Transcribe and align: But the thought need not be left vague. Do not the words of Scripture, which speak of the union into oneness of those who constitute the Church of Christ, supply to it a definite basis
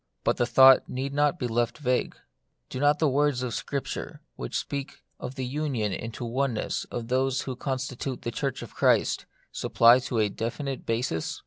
But 0.23 0.37
the 0.37 0.47
thought 0.47 0.89
need 0.89 1.13
not 1.13 1.37
be 1.37 1.45
left 1.45 1.77
vague. 1.77 2.15
Do 2.71 2.79
not 2.79 2.97
the 2.97 3.07
words 3.07 3.43
of 3.43 3.53
Scripture, 3.53 4.19
which 4.35 4.57
speak 4.57 5.03
of 5.19 5.35
the 5.35 5.45
union 5.45 5.93
into 5.93 6.25
oneness 6.25 6.85
of 6.85 7.07
those 7.07 7.41
who 7.41 7.55
constitute 7.55 8.23
the 8.23 8.31
Church 8.31 8.63
of 8.63 8.73
Christ, 8.73 9.27
supply 9.51 9.99
to 9.99 10.17
it 10.17 10.25
a 10.25 10.29
definite 10.31 10.87
basis 10.87 11.39